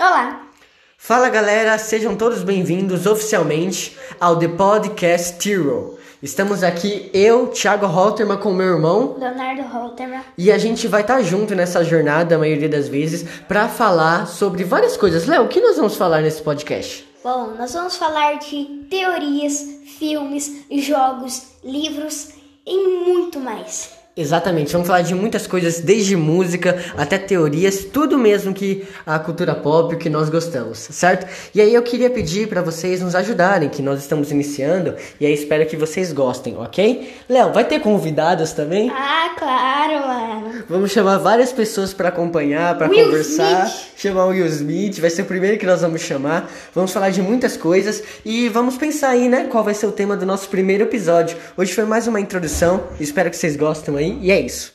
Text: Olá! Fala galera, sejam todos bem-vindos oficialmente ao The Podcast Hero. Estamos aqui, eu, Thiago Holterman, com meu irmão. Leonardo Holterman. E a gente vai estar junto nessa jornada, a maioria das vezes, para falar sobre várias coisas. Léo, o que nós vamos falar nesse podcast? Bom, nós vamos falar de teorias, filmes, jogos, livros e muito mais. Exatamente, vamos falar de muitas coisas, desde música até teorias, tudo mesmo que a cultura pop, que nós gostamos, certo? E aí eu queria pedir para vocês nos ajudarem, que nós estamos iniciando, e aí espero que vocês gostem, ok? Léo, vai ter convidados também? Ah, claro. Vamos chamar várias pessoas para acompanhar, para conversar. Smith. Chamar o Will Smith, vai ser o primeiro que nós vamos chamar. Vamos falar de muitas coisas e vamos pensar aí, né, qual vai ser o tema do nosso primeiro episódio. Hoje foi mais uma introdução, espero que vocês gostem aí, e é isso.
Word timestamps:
Olá! 0.00 0.46
Fala 0.96 1.28
galera, 1.28 1.76
sejam 1.76 2.16
todos 2.16 2.42
bem-vindos 2.42 3.04
oficialmente 3.04 3.98
ao 4.18 4.38
The 4.38 4.48
Podcast 4.48 5.46
Hero. 5.46 5.98
Estamos 6.22 6.62
aqui, 6.62 7.10
eu, 7.12 7.48
Thiago 7.48 7.84
Holterman, 7.84 8.38
com 8.38 8.50
meu 8.50 8.68
irmão. 8.68 9.16
Leonardo 9.18 9.60
Holterman. 9.60 10.22
E 10.38 10.50
a 10.50 10.56
gente 10.56 10.88
vai 10.88 11.02
estar 11.02 11.20
junto 11.20 11.54
nessa 11.54 11.84
jornada, 11.84 12.34
a 12.34 12.38
maioria 12.38 12.66
das 12.66 12.88
vezes, 12.88 13.28
para 13.46 13.68
falar 13.68 14.26
sobre 14.26 14.64
várias 14.64 14.96
coisas. 14.96 15.26
Léo, 15.26 15.44
o 15.44 15.48
que 15.48 15.60
nós 15.60 15.76
vamos 15.76 15.96
falar 15.96 16.22
nesse 16.22 16.40
podcast? 16.40 17.06
Bom, 17.22 17.48
nós 17.58 17.74
vamos 17.74 17.96
falar 17.96 18.38
de 18.38 18.86
teorias, 18.88 19.62
filmes, 19.98 20.64
jogos, 20.78 21.42
livros 21.62 22.30
e 22.64 23.04
muito 23.04 23.38
mais. 23.38 23.99
Exatamente, 24.16 24.72
vamos 24.72 24.88
falar 24.88 25.02
de 25.02 25.14
muitas 25.14 25.46
coisas, 25.46 25.80
desde 25.80 26.16
música 26.16 26.76
até 26.96 27.16
teorias, 27.16 27.84
tudo 27.84 28.18
mesmo 28.18 28.52
que 28.52 28.86
a 29.06 29.18
cultura 29.20 29.54
pop, 29.54 29.96
que 29.96 30.10
nós 30.10 30.28
gostamos, 30.28 30.78
certo? 30.78 31.28
E 31.54 31.60
aí 31.60 31.72
eu 31.72 31.82
queria 31.82 32.10
pedir 32.10 32.48
para 32.48 32.60
vocês 32.60 33.00
nos 33.00 33.14
ajudarem, 33.14 33.68
que 33.68 33.80
nós 33.80 34.00
estamos 34.00 34.32
iniciando, 34.32 34.96
e 35.20 35.24
aí 35.24 35.32
espero 35.32 35.64
que 35.64 35.76
vocês 35.76 36.12
gostem, 36.12 36.56
ok? 36.58 37.18
Léo, 37.28 37.52
vai 37.52 37.64
ter 37.64 37.78
convidados 37.80 38.52
também? 38.52 38.90
Ah, 38.90 39.30
claro. 39.38 40.09
Vamos 40.70 40.92
chamar 40.92 41.18
várias 41.18 41.52
pessoas 41.52 41.92
para 41.92 42.10
acompanhar, 42.10 42.78
para 42.78 42.88
conversar. 42.88 43.66
Smith. 43.66 43.90
Chamar 43.96 44.26
o 44.26 44.28
Will 44.28 44.46
Smith, 44.46 45.00
vai 45.00 45.10
ser 45.10 45.22
o 45.22 45.24
primeiro 45.24 45.58
que 45.58 45.66
nós 45.66 45.80
vamos 45.80 46.00
chamar. 46.00 46.48
Vamos 46.72 46.92
falar 46.92 47.10
de 47.10 47.20
muitas 47.20 47.56
coisas 47.56 48.00
e 48.24 48.48
vamos 48.48 48.76
pensar 48.76 49.08
aí, 49.08 49.28
né, 49.28 49.48
qual 49.50 49.64
vai 49.64 49.74
ser 49.74 49.86
o 49.86 49.90
tema 49.90 50.16
do 50.16 50.24
nosso 50.24 50.48
primeiro 50.48 50.84
episódio. 50.84 51.36
Hoje 51.56 51.74
foi 51.74 51.84
mais 51.84 52.06
uma 52.06 52.20
introdução, 52.20 52.84
espero 53.00 53.28
que 53.30 53.36
vocês 53.36 53.56
gostem 53.56 53.96
aí, 53.96 54.18
e 54.22 54.30
é 54.30 54.40
isso. 54.40 54.72